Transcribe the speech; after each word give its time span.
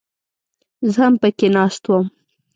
زه 0.91 0.99
هم 1.05 1.13
پکښې 1.21 1.47
ناست 1.55 1.83
وم. 1.87 2.05